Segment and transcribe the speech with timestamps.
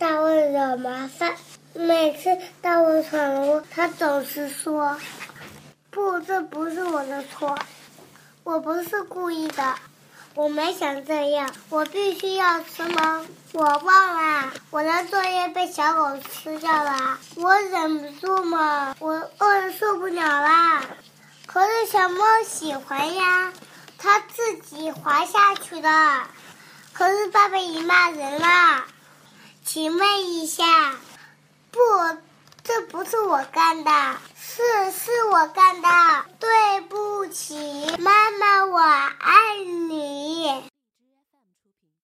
[0.00, 1.34] 大卫惹麻烦。
[1.74, 4.98] 每次大卫闯了祸，他总是说
[5.92, 7.54] ：“不，这不是我的错，
[8.42, 9.74] 我不是故意的，
[10.34, 11.52] 我没想这样。
[11.68, 13.26] 我必须要吃吗？
[13.52, 20.82] 我忘了，我的作业被小狗吃掉了，我忍不住嘛，我饿的受不了啦。
[21.44, 23.52] 可是小猫喜欢呀，
[23.98, 25.90] 它自己滑下去的。
[26.94, 28.84] 可是爸爸已骂人了，
[29.72, 30.64] 请问一下。”
[31.70, 31.78] 不，
[32.64, 33.92] 这不是我干的，
[34.36, 35.88] 是是我干的，
[36.40, 39.39] 对不起，妈妈，我爱。